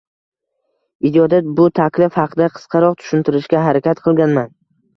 [1.05, 4.55] Videoda bu taklif haqda qisqaroq tushuntirishga harakat qilganman.